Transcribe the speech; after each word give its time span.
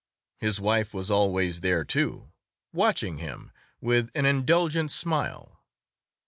His 0.39 0.59
wife 0.59 0.95
was 0.95 1.11
always 1.11 1.61
there, 1.61 1.85
too, 1.85 2.31
watching 2.73 3.19
him 3.19 3.51
with 3.81 4.09
an 4.15 4.25
indulgent 4.25 4.89
smile. 4.89 5.61